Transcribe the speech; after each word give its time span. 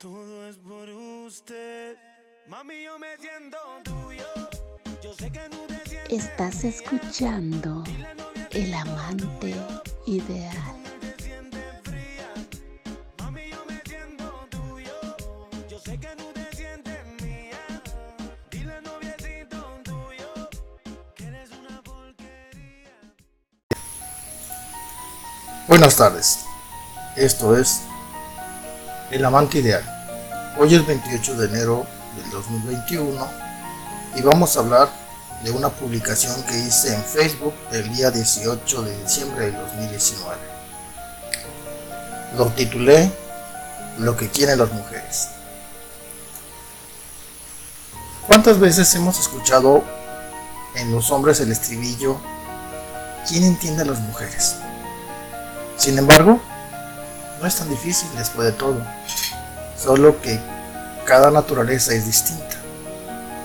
Todo 0.00 0.48
es 0.48 0.56
por 0.56 0.88
usted. 0.88 1.94
Mami, 2.48 2.84
yo 2.84 2.98
me 2.98 3.18
siento 3.18 3.58
tuyo. 3.84 4.24
Yo 5.02 5.12
sé 5.12 5.30
que 5.30 5.46
no 5.50 5.58
te 5.66 5.90
sientes 5.90 6.24
Estás 6.24 6.64
escuchando 6.64 7.84
El 8.50 8.72
Amante 8.72 9.54
Ideal. 10.06 10.56
te 11.02 11.22
sientes 11.22 11.64
fría. 11.82 12.32
Mami, 13.18 13.50
yo 13.50 13.62
me 13.68 13.82
siento 13.84 14.48
tuyo. 14.48 15.16
Yo 15.68 15.78
sé 15.78 16.00
que 16.00 16.16
no 16.16 16.24
te 16.32 16.56
sientes 16.56 17.04
mía. 17.20 17.60
Dile 18.50 18.80
noviecito 18.80 19.82
tuyo 19.84 20.48
que 21.14 21.24
eres 21.26 21.50
una 21.50 21.82
porquería. 21.82 22.96
Buenas 25.68 25.94
tardes. 25.94 26.38
Esto 27.16 27.54
es 27.54 27.82
El 29.10 29.24
Amante 29.24 29.58
Ideal. 29.58 29.82
Hoy 30.56 30.74
es 30.74 30.86
28 30.86 31.36
de 31.36 31.46
enero 31.46 31.84
del 32.16 32.30
2021 32.30 33.28
y 34.14 34.22
vamos 34.22 34.56
a 34.56 34.60
hablar 34.60 34.88
de 35.42 35.50
una 35.50 35.68
publicación 35.68 36.40
que 36.44 36.56
hice 36.56 36.94
en 36.94 37.02
Facebook 37.02 37.54
el 37.72 37.92
día 37.92 38.12
18 38.12 38.82
de 38.82 39.02
diciembre 39.02 39.46
del 39.46 39.56
2019. 39.56 40.36
Lo 42.38 42.46
titulé 42.48 43.10
Lo 43.98 44.16
que 44.16 44.28
quieren 44.28 44.58
las 44.58 44.72
mujeres. 44.72 45.28
¿Cuántas 48.28 48.60
veces 48.60 48.94
hemos 48.94 49.18
escuchado 49.18 49.82
en 50.76 50.92
los 50.92 51.10
hombres 51.10 51.40
el 51.40 51.50
estribillo 51.50 52.20
¿Quién 53.28 53.42
entiende 53.44 53.82
a 53.82 53.86
las 53.86 53.98
mujeres? 53.98 54.56
Sin 55.76 55.98
embargo, 55.98 56.40
no 57.40 57.46
es 57.46 57.56
tan 57.56 57.70
difícil 57.70 58.08
después 58.16 58.46
de 58.46 58.52
todo, 58.52 58.76
solo 59.76 60.20
que 60.20 60.38
cada 61.06 61.30
naturaleza 61.30 61.94
es 61.94 62.06
distinta. 62.06 62.60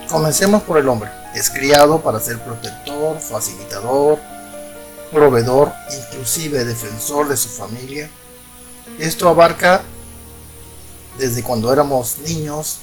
Comencemos 0.09 0.63
por 0.63 0.77
el 0.77 0.87
hombre. 0.87 1.09
Es 1.33 1.49
criado 1.49 2.01
para 2.01 2.19
ser 2.19 2.39
protector, 2.39 3.19
facilitador, 3.19 4.19
proveedor, 5.11 5.71
inclusive 5.91 6.63
defensor 6.63 7.27
de 7.27 7.37
su 7.37 7.49
familia. 7.49 8.09
Esto 8.99 9.27
abarca 9.27 9.81
desde 11.17 11.43
cuando 11.43 11.71
éramos 11.73 12.19
niños, 12.19 12.79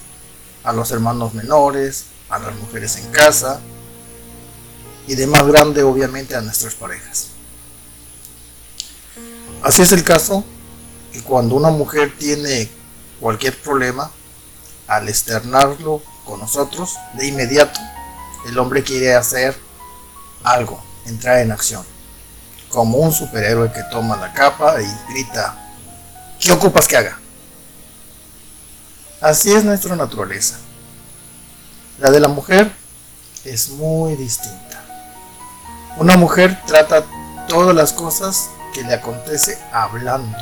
a 0.65 0.73
los 0.73 0.91
hermanos 0.93 1.35
menores, 1.35 2.07
a 2.29 2.39
las 2.39 2.55
mujeres 2.57 2.97
en 2.97 3.11
casa 3.11 3.61
y 5.07 5.15
de 5.15 5.27
más 5.27 5.47
grande 5.47 5.83
obviamente 5.83 6.35
a 6.37 6.41
nuestras 6.41 6.75
parejas. 6.75 7.29
Así 9.63 9.83
es 9.83 9.93
el 9.93 10.05
caso 10.05 10.45
que 11.13 11.23
cuando 11.23 11.55
una 11.55 11.71
mujer 11.71 12.13
tiene 12.19 12.71
cualquier 13.21 13.61
problema, 13.61 14.11
al 14.87 15.09
externarlo 15.09 16.03
con 16.25 16.41
nosotros, 16.41 16.97
de 17.15 17.27
inmediato 17.29 17.81
el 18.47 18.59
hombre 18.59 18.83
quiere 18.83 19.15
hacer 19.15 19.57
algo, 20.43 20.83
entrar 21.07 21.39
en 21.39 21.53
acción, 21.53 21.85
como 22.69 22.99
un 22.99 23.13
superhéroe 23.13 23.73
que 23.73 23.83
toma 23.85 24.17
la 24.17 24.33
capa 24.33 24.81
y 24.81 25.13
grita, 25.13 25.57
¿qué 26.41 26.53
ocupas 26.53 26.89
que 26.89 26.97
haga? 26.97 27.19
Así 29.21 29.53
es 29.53 29.65
nuestra 29.65 29.95
naturaleza. 29.95 30.57
La 31.99 32.11
de 32.11 32.19
la 32.19 32.29
mujer 32.29 32.73
es 33.45 33.69
muy 33.69 34.17
distinta. 34.17 34.83
Una 35.97 36.17
mujer 36.17 36.61
trata 36.67 37.05
todas 37.47 37.77
las 37.77 37.93
cosas 37.93 38.49
que 38.75 38.83
le 38.83 38.95
acontece 38.95 39.59
hablando. 39.73 40.37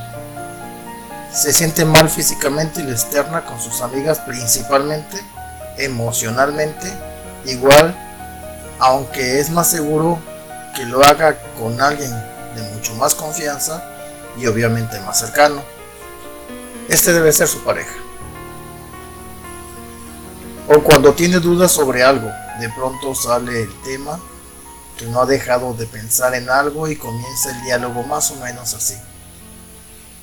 Se 1.33 1.53
siente 1.53 1.85
mal 1.85 2.11
físicamente 2.11 2.81
y 2.81 2.85
lo 2.85 2.91
externa 2.91 3.45
con 3.45 3.61
sus 3.61 3.83
amigas 3.83 4.19
principalmente, 4.21 5.17
emocionalmente, 5.79 6.93
igual, 7.45 7.97
aunque 8.81 9.39
es 9.39 9.51
más 9.51 9.69
seguro 9.69 10.19
que 10.75 10.85
lo 10.85 11.05
haga 11.05 11.39
con 11.59 11.81
alguien 11.81 12.11
de 12.55 12.63
mucho 12.75 12.95
más 12.95 13.15
confianza 13.15 13.85
y 14.37 14.47
obviamente 14.47 14.99
más 15.01 15.21
cercano. 15.21 15.63
Este 16.89 17.13
debe 17.13 17.33
ser 17.33 17.47
su 17.47 17.63
pareja. 17.63 17.95
O 20.69 20.83
cuando 20.83 21.15
tiene 21.15 21.39
dudas 21.39 21.71
sobre 21.71 22.03
algo, 22.03 22.31
de 22.59 22.69
pronto 22.71 23.15
sale 23.15 23.63
el 23.63 23.83
tema 23.83 24.19
que 24.97 25.07
no 25.07 25.23
ha 25.23 25.27
dejado 25.27 25.75
de 25.75 25.87
pensar 25.87 26.35
en 26.35 26.51
algo 26.51 26.89
y 26.89 26.97
comienza 26.97 27.51
el 27.51 27.63
diálogo 27.63 28.03
más 28.03 28.31
o 28.33 28.37
menos 28.37 28.75
así. 28.75 28.97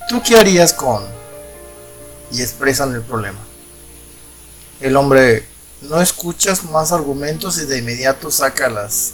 ¿Tú 0.08 0.22
qué 0.22 0.36
harías 0.36 0.72
con? 0.72 1.02
Y 2.32 2.42
expresan 2.42 2.94
el 2.94 3.02
problema. 3.02 3.38
El 4.80 4.96
hombre 4.96 5.46
no 5.82 6.00
escuchas 6.00 6.64
más 6.64 6.92
argumentos 6.92 7.58
y 7.58 7.66
de 7.66 7.78
inmediato 7.78 8.30
saca 8.30 8.68
las 8.68 9.12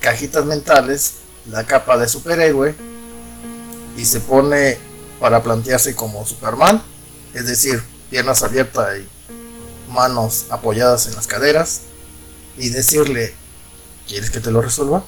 cajitas 0.00 0.44
mentales, 0.44 1.14
la 1.50 1.64
capa 1.64 1.96
de 1.96 2.08
superhéroe 2.08 2.74
y 3.96 4.04
se 4.04 4.20
pone 4.20 4.78
para 5.20 5.42
plantearse 5.42 5.94
como 5.94 6.26
Superman, 6.26 6.82
es 7.34 7.46
decir, 7.46 7.82
piernas 8.10 8.42
abiertas 8.42 8.98
y 8.98 9.92
manos 9.92 10.46
apoyadas 10.50 11.06
en 11.06 11.14
las 11.14 11.26
caderas 11.26 11.80
y 12.58 12.68
decirle 12.70 13.34
¿Quieres 14.06 14.30
que 14.30 14.40
te 14.40 14.50
lo 14.50 14.62
resuelva? 14.62 15.02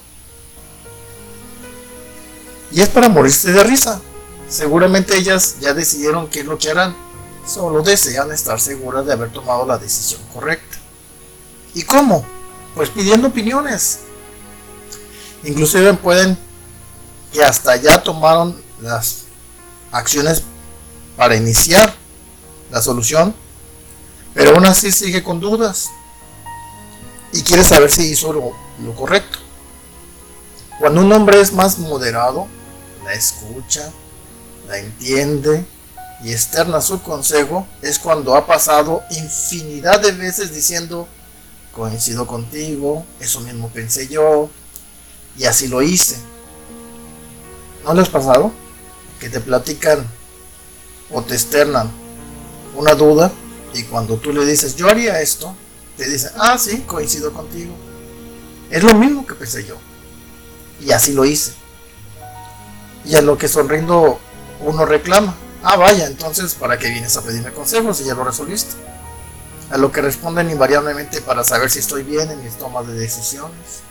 Y 2.72 2.80
es 2.82 2.88
para 2.88 3.08
morirse 3.08 3.52
de 3.52 3.62
risa. 3.62 4.00
Seguramente 4.48 5.16
ellas 5.16 5.56
ya 5.60 5.74
decidieron 5.74 6.28
qué 6.28 6.40
es 6.40 6.46
lo 6.46 6.58
que 6.58 6.70
harán. 6.70 6.96
Solo 7.46 7.82
desean 7.82 8.32
estar 8.32 8.60
seguras 8.60 9.06
de 9.06 9.12
haber 9.12 9.30
tomado 9.30 9.66
la 9.66 9.78
decisión 9.78 10.20
correcta. 10.32 10.78
¿Y 11.74 11.82
cómo? 11.82 12.24
Pues 12.74 12.88
pidiendo 12.90 13.28
opiniones. 13.28 14.00
Inclusive 15.44 15.94
pueden 15.94 16.38
que 17.32 17.44
hasta 17.44 17.76
ya 17.76 18.02
tomaron 18.02 18.60
las 18.80 19.24
acciones 19.92 20.42
para 21.16 21.36
iniciar 21.36 21.94
la 22.70 22.82
solución, 22.82 23.34
pero 24.34 24.54
aún 24.54 24.66
así 24.66 24.92
sigue 24.92 25.22
con 25.22 25.40
dudas 25.40 25.90
y 27.32 27.42
quiere 27.42 27.64
saber 27.64 27.90
si 27.90 28.10
hizo 28.10 28.32
lo, 28.32 28.52
lo 28.82 28.94
correcto. 28.94 29.38
Cuando 30.78 31.00
un 31.00 31.12
hombre 31.12 31.40
es 31.40 31.52
más 31.52 31.78
moderado, 31.78 32.46
la 33.04 33.12
escucha, 33.14 33.90
la 34.68 34.78
entiende 34.78 35.64
y 36.22 36.32
externa 36.32 36.80
su 36.80 37.00
consejo, 37.02 37.66
es 37.80 37.98
cuando 37.98 38.36
ha 38.36 38.46
pasado 38.46 39.02
infinidad 39.10 40.00
de 40.00 40.12
veces 40.12 40.54
diciendo, 40.54 41.08
coincido 41.72 42.26
contigo, 42.26 43.04
eso 43.20 43.40
mismo 43.40 43.68
pensé 43.68 44.08
yo, 44.08 44.50
y 45.36 45.44
así 45.44 45.68
lo 45.68 45.80
hice. 45.80 46.16
¿No 47.84 47.94
les 47.94 48.08
ha 48.08 48.12
pasado? 48.12 48.52
Que 49.20 49.30
te 49.30 49.40
platican 49.40 50.06
o 51.10 51.22
te 51.22 51.34
externan 51.34 51.90
una 52.76 52.94
duda 52.94 53.32
y 53.72 53.84
cuando 53.84 54.16
tú 54.16 54.32
le 54.32 54.44
dices, 54.44 54.76
yo 54.76 54.88
haría 54.88 55.20
esto, 55.20 55.54
te 55.96 56.08
dicen, 56.08 56.32
ah, 56.36 56.58
sí, 56.58 56.82
coincido 56.86 57.32
contigo. 57.32 57.74
Es 58.70 58.82
lo 58.82 58.94
mismo 58.94 59.26
que 59.26 59.34
pensé 59.34 59.64
yo. 59.64 59.76
Y 60.80 60.90
así 60.92 61.12
lo 61.12 61.24
hice. 61.24 61.52
Y 63.04 63.14
a 63.14 63.22
lo 63.22 63.38
que 63.38 63.48
sonriendo 63.48 64.20
uno 64.60 64.84
reclama, 64.86 65.34
ah, 65.62 65.76
vaya, 65.76 66.06
entonces, 66.06 66.54
¿para 66.54 66.78
qué 66.78 66.88
vienes 66.90 67.16
a 67.16 67.22
pedirme 67.22 67.52
consejos 67.52 67.98
si 67.98 68.04
ya 68.04 68.14
lo 68.14 68.24
resolviste? 68.24 68.74
A 69.70 69.76
lo 69.76 69.92
que 69.92 70.00
responden 70.00 70.50
invariablemente 70.50 71.20
para 71.20 71.44
saber 71.44 71.70
si 71.70 71.78
estoy 71.78 72.02
bien 72.02 72.30
en 72.30 72.42
mis 72.42 72.56
tomas 72.56 72.86
de 72.86 72.94
decisiones. 72.94 73.82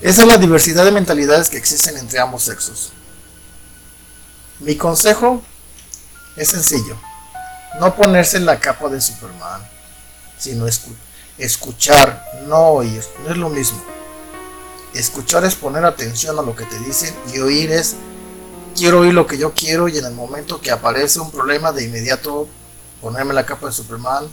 Esa 0.00 0.22
es 0.22 0.28
la 0.28 0.38
diversidad 0.38 0.84
de 0.84 0.92
mentalidades 0.92 1.48
que 1.48 1.56
existen 1.56 1.96
entre 1.96 2.18
ambos 2.20 2.42
sexos. 2.44 2.92
Mi 4.60 4.76
consejo 4.76 5.42
es 6.36 6.48
sencillo. 6.50 6.96
No 7.80 7.94
ponerse 7.94 8.36
en 8.38 8.46
la 8.46 8.58
capa 8.58 8.88
de 8.88 9.00
Superman, 9.00 9.60
sino 10.38 10.66
escu- 10.66 10.94
escuchar, 11.36 12.24
no 12.46 12.58
oír. 12.70 13.04
No 13.24 13.30
es 13.30 13.36
lo 13.36 13.48
mismo. 13.50 13.80
Escuchar 14.94 15.44
es 15.44 15.54
poner 15.54 15.84
atención 15.84 16.38
a 16.38 16.42
lo 16.42 16.56
que 16.56 16.64
te 16.64 16.78
dicen 16.80 17.14
y 17.32 17.38
oír 17.38 17.70
es 17.70 17.94
quiero 18.78 19.00
oír 19.00 19.12
lo 19.12 19.26
que 19.26 19.36
yo 19.38 19.52
quiero 19.54 19.88
y 19.88 19.98
en 19.98 20.04
el 20.04 20.14
momento 20.14 20.60
que 20.60 20.70
aparece 20.70 21.18
un 21.18 21.30
problema 21.32 21.72
de 21.72 21.84
inmediato 21.84 22.46
ponerme 23.02 23.34
la 23.34 23.44
capa 23.44 23.66
de 23.66 23.72
Superman, 23.72 24.28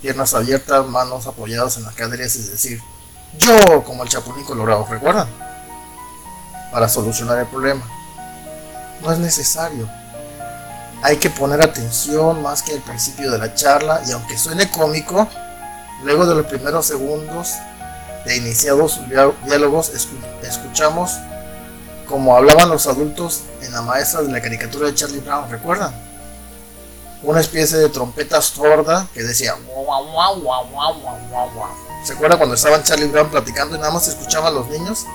piernas 0.00 0.32
abiertas, 0.32 0.86
manos 0.86 1.26
apoyadas 1.26 1.76
en 1.76 1.82
las 1.82 1.94
caderas, 1.94 2.36
es 2.36 2.50
decir, 2.52 2.80
yo 3.38 3.82
como 3.84 4.04
el 4.04 4.08
Chapulín 4.08 4.44
Colorado, 4.44 4.86
¿recuerdan? 4.88 5.28
Para 6.70 6.88
solucionar 6.88 7.38
el 7.40 7.46
problema. 7.46 7.82
No 9.02 9.10
es 9.12 9.18
necesario. 9.18 9.88
Hay 11.02 11.16
que 11.16 11.30
poner 11.30 11.60
atención 11.62 12.42
más 12.42 12.62
que 12.62 12.72
al 12.74 12.80
principio 12.80 13.30
de 13.30 13.38
la 13.38 13.54
charla 13.54 14.02
y 14.06 14.12
aunque 14.12 14.38
suene 14.38 14.70
cómico, 14.70 15.28
luego 16.04 16.26
de 16.26 16.34
los 16.36 16.46
primeros 16.46 16.86
segundos 16.86 17.54
de 18.24 18.36
iniciados 18.36 19.00
diálogos 19.46 19.92
escu- 19.94 20.46
escuchamos 20.46 21.10
como 22.10 22.36
hablaban 22.36 22.68
los 22.68 22.86
adultos 22.86 23.42
en 23.62 23.72
la 23.72 23.82
maestra 23.82 24.22
de 24.22 24.32
la 24.32 24.42
caricatura 24.42 24.88
de 24.88 24.94
Charlie 24.94 25.20
Brown, 25.20 25.48
¿recuerdan? 25.50 25.94
una 27.22 27.40
especie 27.40 27.76
de 27.78 27.88
trompeta 27.88 28.40
sorda 28.40 29.06
que 29.12 29.22
decía 29.22 29.54
¿Se 32.04 32.14
acuerda 32.14 32.38
cuando 32.38 32.54
estaban 32.54 32.82
Charlie 32.82 33.08
Brown 33.08 33.28
platicando 33.28 33.76
y 33.76 33.78
nada 33.78 33.92
más 33.92 34.04
se 34.04 34.10
escuchaban 34.10 34.54
los 34.54 34.66
niños? 34.68 35.06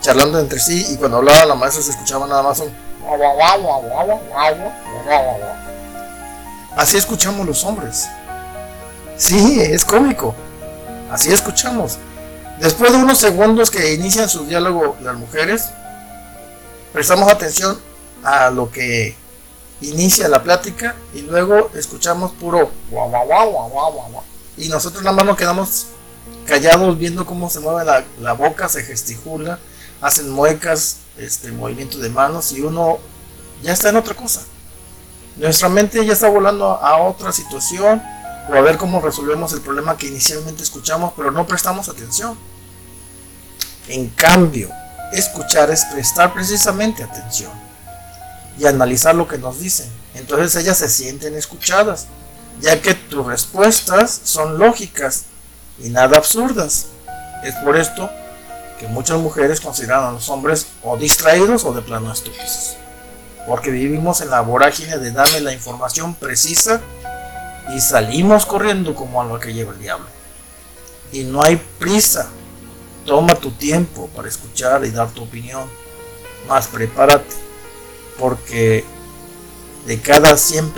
Charlando 0.00 0.40
entre 0.40 0.58
sí 0.58 0.86
y 0.90 0.96
cuando 0.96 1.18
hablaba 1.18 1.44
la 1.44 1.54
maestra 1.54 1.82
se 1.82 1.92
escuchaba 1.92 2.26
nada 2.26 2.42
más 2.42 2.58
un 2.58 2.74
Así 6.76 6.96
escuchamos 6.96 7.46
los 7.46 7.64
hombres. 7.64 8.08
Sí, 9.16 9.60
es 9.60 9.84
cómico. 9.84 10.34
Así 11.10 11.32
escuchamos. 11.32 11.98
Después 12.60 12.92
de 12.92 12.98
unos 12.98 13.18
segundos 13.18 13.70
que 13.70 13.94
inician 13.94 14.28
su 14.28 14.44
diálogo 14.44 14.96
las 15.02 15.16
mujeres, 15.16 15.70
prestamos 16.92 17.30
atención 17.30 17.78
a 18.22 18.50
lo 18.50 18.70
que 18.70 19.16
inicia 19.80 20.28
la 20.28 20.42
plática 20.42 20.94
y 21.12 21.22
luego 21.22 21.70
escuchamos 21.74 22.32
puro 22.32 22.70
y 24.56 24.68
nosotros 24.68 25.02
nada 25.02 25.16
más 25.16 25.24
nos 25.24 25.36
quedamos 25.36 25.86
callados 26.46 26.98
viendo 26.98 27.26
cómo 27.26 27.50
se 27.50 27.60
mueve 27.60 27.84
la, 27.84 28.04
la 28.20 28.32
boca, 28.32 28.68
se 28.68 28.84
gesticula, 28.84 29.58
hacen 30.00 30.30
muecas, 30.30 30.98
este 31.18 31.50
movimiento 31.52 31.98
de 31.98 32.10
manos 32.10 32.52
y 32.52 32.60
uno 32.60 32.98
ya 33.62 33.72
está 33.72 33.88
en 33.88 33.96
otra 33.96 34.14
cosa. 34.14 34.42
Nuestra 35.36 35.68
mente 35.68 36.04
ya 36.04 36.12
está 36.12 36.28
volando 36.28 36.66
a 36.66 36.98
otra 36.98 37.32
situación 37.32 38.02
o 38.48 38.54
a 38.54 38.60
ver 38.60 38.76
cómo 38.76 39.00
resolvemos 39.00 39.52
el 39.52 39.60
problema 39.60 39.96
que 39.96 40.08
inicialmente 40.08 40.62
escuchamos, 40.62 41.12
pero 41.16 41.30
no 41.30 41.46
prestamos 41.46 41.88
atención. 41.88 42.36
En 43.88 44.08
cambio, 44.08 44.70
escuchar 45.12 45.70
es 45.70 45.84
prestar 45.86 46.32
precisamente 46.32 47.02
atención 47.02 47.52
y 48.58 48.66
analizar 48.66 49.14
lo 49.14 49.28
que 49.28 49.38
nos 49.38 49.58
dicen. 49.58 49.90
Entonces 50.14 50.56
ellas 50.56 50.78
se 50.78 50.88
sienten 50.88 51.34
escuchadas, 51.36 52.06
ya 52.60 52.80
que 52.80 52.94
tus 52.94 53.26
respuestas 53.26 54.20
son 54.24 54.58
lógicas 54.58 55.24
y 55.78 55.88
nada 55.88 56.16
absurdas. 56.16 56.86
Es 57.44 57.54
por 57.56 57.76
esto 57.76 58.10
que 58.78 58.88
muchas 58.88 59.18
mujeres 59.18 59.60
consideran 59.60 60.04
a 60.04 60.12
los 60.12 60.28
hombres 60.28 60.66
o 60.82 60.96
distraídos 60.96 61.64
o 61.64 61.72
de 61.72 61.82
plano 61.82 62.12
estúpidos. 62.12 62.76
Porque 63.46 63.70
vivimos 63.70 64.20
en 64.20 64.30
la 64.30 64.40
vorágine 64.40 64.98
de 64.98 65.10
darle 65.10 65.40
la 65.40 65.52
información 65.52 66.14
precisa 66.14 66.80
y 67.70 67.80
salimos 67.80 68.46
corriendo 68.46 68.94
como 68.94 69.20
a 69.20 69.24
lo 69.24 69.38
que 69.38 69.52
lleva 69.52 69.72
el 69.72 69.78
diablo. 69.78 70.06
Y 71.12 71.24
no 71.24 71.42
hay 71.42 71.56
prisa. 71.78 72.30
Toma 73.06 73.34
tu 73.34 73.50
tiempo 73.50 74.08
para 74.08 74.28
escuchar 74.28 74.84
y 74.84 74.90
dar 74.90 75.10
tu 75.10 75.22
opinión. 75.22 75.68
Más 76.48 76.68
prepárate. 76.68 77.34
Porque 78.18 78.84
de 79.86 80.00
cada 80.00 80.36
100 80.36 80.72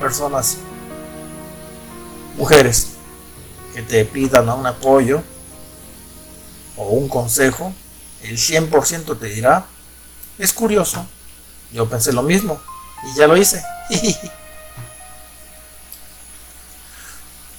personas, 0.00 0.56
mujeres, 2.36 2.88
que 3.74 3.82
te 3.82 4.04
pidan 4.04 4.48
un 4.48 4.66
apoyo 4.66 5.22
o 6.76 6.88
un 6.88 7.08
consejo, 7.08 7.72
el 8.22 8.38
100% 8.38 9.18
te 9.18 9.26
dirá, 9.26 9.66
es 10.38 10.52
curioso, 10.52 11.06
yo 11.72 11.88
pensé 11.88 12.12
lo 12.12 12.22
mismo 12.22 12.60
y 13.04 13.18
ya 13.18 13.26
lo 13.26 13.36
hice. 13.36 13.62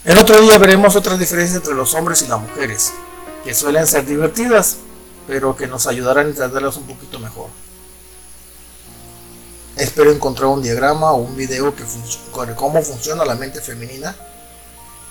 El 0.08 0.18
otro 0.18 0.40
día 0.40 0.58
veremos 0.58 0.96
otras 0.96 1.20
diferencias 1.20 1.58
entre 1.58 1.74
los 1.74 1.94
hombres 1.94 2.22
y 2.22 2.30
las 2.30 2.40
mujeres, 2.40 2.94
que 3.44 3.54
suelen 3.54 3.86
ser 3.86 4.06
divertidas, 4.06 4.78
pero 5.28 5.54
que 5.58 5.68
nos 5.68 5.86
ayudarán 5.86 6.28
a 6.28 6.30
entenderlas 6.30 6.78
un 6.78 6.88
poquito 6.88 7.20
mejor. 7.20 7.50
Espero 9.76 10.10
encontrar 10.10 10.48
un 10.48 10.62
diagrama 10.62 11.12
o 11.12 11.18
un 11.18 11.36
video 11.36 11.76
que 11.76 11.84
con 12.32 12.56
cómo 12.56 12.82
funciona 12.84 13.26
la 13.26 13.36
mente 13.36 13.60
femenina 13.60 14.16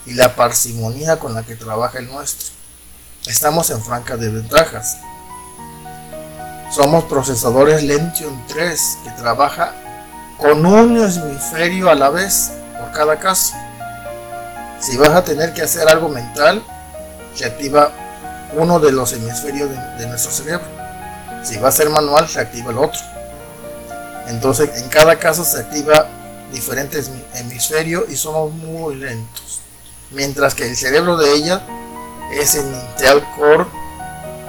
y 0.07 0.15
la 0.15 0.35
parsimonia 0.35 1.19
con 1.19 1.35
la 1.35 1.43
que 1.43 1.55
trabaja 1.55 1.99
el 1.99 2.07
nuestro. 2.07 2.47
Estamos 3.27 3.69
en 3.69 3.83
franca 3.83 4.17
desventajas. 4.17 4.97
Somos 6.73 7.03
procesadores 7.03 7.83
Lentium 7.83 8.47
3 8.47 8.97
que 9.03 9.11
trabaja 9.11 9.75
con 10.39 10.65
un 10.65 10.97
hemisferio 10.97 11.91
a 11.91 11.93
la 11.93 12.09
vez 12.09 12.49
por 12.79 12.91
cada 12.93 13.19
caso. 13.19 13.53
Si 14.79 14.97
vas 14.97 15.09
a 15.09 15.23
tener 15.23 15.53
que 15.53 15.61
hacer 15.61 15.87
algo 15.89 16.09
mental, 16.09 16.63
se 17.35 17.45
activa 17.45 17.91
uno 18.53 18.79
de 18.79 18.91
los 18.91 19.13
hemisferios 19.13 19.69
de, 19.97 20.07
nuestro 20.07 20.31
cerebro. 20.31 20.65
Si 21.43 21.57
va 21.57 21.69
a 21.69 21.71
ser 21.71 21.89
manual, 21.89 22.27
se 22.27 22.39
activa 22.39 22.71
el 22.71 22.77
otro. 22.77 22.99
Entonces, 24.27 24.69
en 24.75 24.89
cada 24.89 25.17
caso 25.17 25.43
se 25.43 25.59
activa 25.59 26.07
diferentes 26.51 27.09
hemisferios 27.35 28.05
y 28.09 28.15
somos 28.15 28.53
muy 28.53 28.95
lentos. 28.95 29.59
Mientras 30.11 30.55
que 30.55 30.67
el 30.67 30.75
cerebro 30.75 31.17
de 31.17 31.33
ella 31.33 31.61
es 32.33 32.55
el 32.55 32.65
Intel 32.65 33.23
Core 33.35 33.65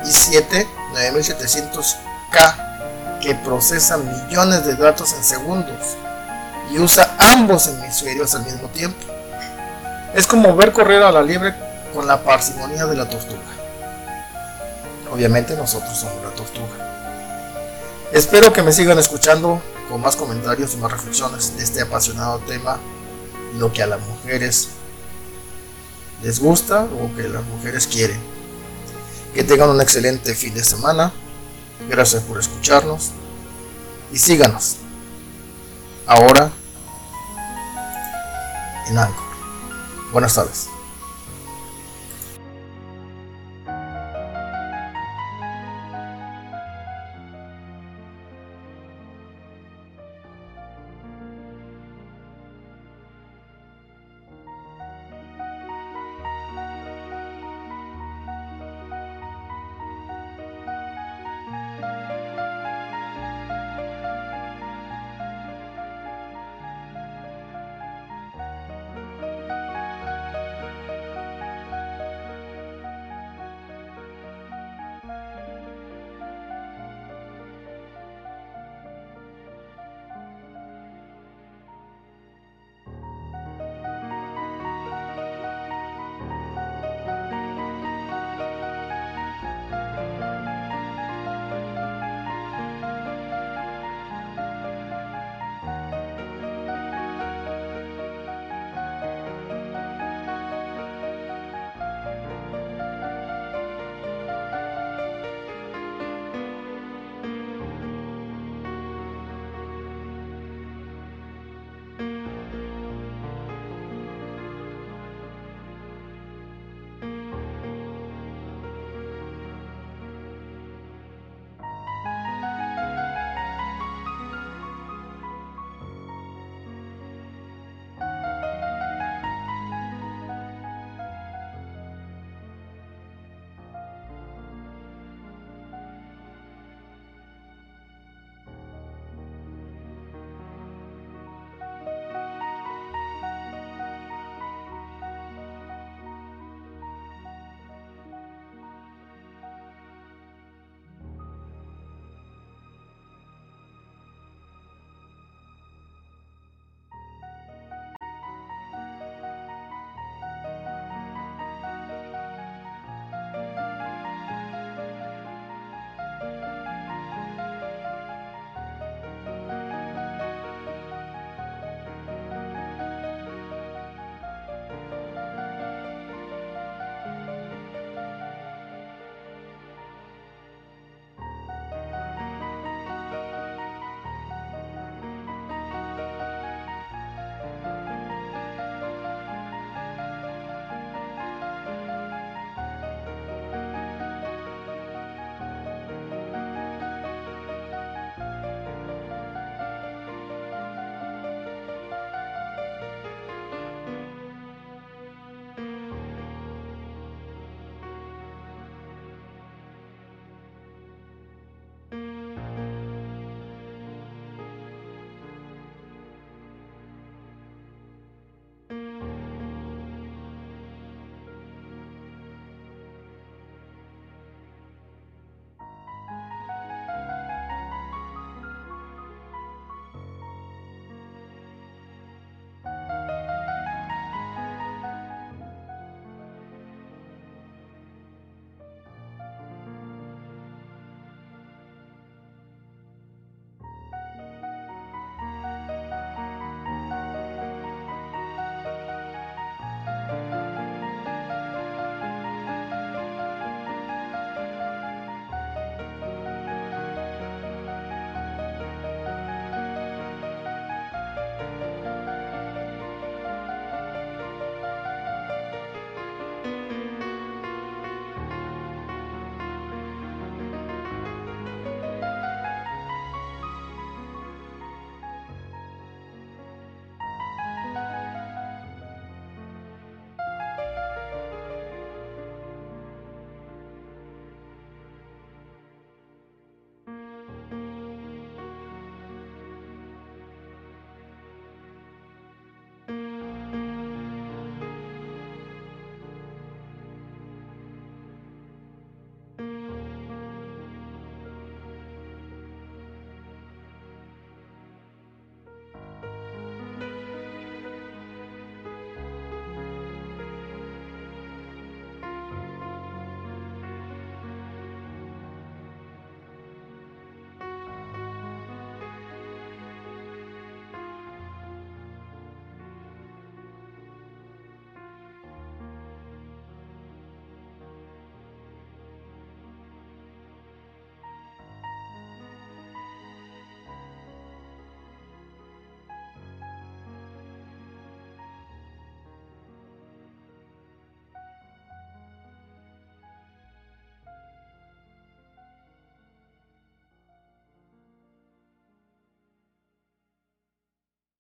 i7 0.04 0.66
9700K 0.94 3.20
que 3.20 3.34
procesa 3.34 3.98
millones 3.98 4.64
de 4.64 4.76
datos 4.76 5.12
en 5.12 5.24
segundos 5.24 5.96
y 6.70 6.78
usa 6.78 7.16
ambos 7.18 7.66
hemisferios 7.66 8.34
al 8.34 8.44
mismo 8.44 8.68
tiempo. 8.68 9.17
Es 10.18 10.26
como 10.26 10.56
ver 10.56 10.72
correr 10.72 11.00
a 11.04 11.12
la 11.12 11.22
liebre 11.22 11.54
con 11.94 12.04
la 12.08 12.24
parsimonia 12.24 12.86
de 12.86 12.96
la 12.96 13.08
tortuga. 13.08 13.38
Obviamente 15.12 15.56
nosotros 15.56 15.96
somos 15.96 16.20
la 16.24 16.30
tortuga. 16.30 18.10
Espero 18.10 18.52
que 18.52 18.64
me 18.64 18.72
sigan 18.72 18.98
escuchando 18.98 19.62
con 19.88 20.00
más 20.00 20.16
comentarios 20.16 20.74
y 20.74 20.78
más 20.78 20.90
reflexiones 20.90 21.56
de 21.56 21.62
este 21.62 21.82
apasionado 21.82 22.40
tema, 22.40 22.80
lo 23.60 23.72
que 23.72 23.80
a 23.84 23.86
las 23.86 24.00
mujeres 24.00 24.70
les 26.24 26.40
gusta 26.40 26.88
o 27.00 27.14
que 27.14 27.28
las 27.28 27.44
mujeres 27.44 27.86
quieren. 27.86 28.18
Que 29.34 29.44
tengan 29.44 29.70
un 29.70 29.80
excelente 29.80 30.34
fin 30.34 30.52
de 30.52 30.64
semana. 30.64 31.12
Gracias 31.88 32.24
por 32.24 32.40
escucharnos 32.40 33.12
y 34.12 34.18
síganos. 34.18 34.78
Ahora 36.08 36.50
en 38.88 38.98
Anchor. 38.98 39.27
Buenas 40.12 40.34
tardes. 40.34 40.77